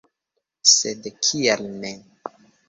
[0.69, 1.93] Sed kial ne?